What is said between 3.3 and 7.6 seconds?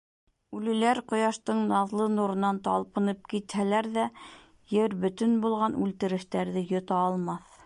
китһәләр ҙә, ер бөтөн булған үлтерештәрҙе йота алмаҫ.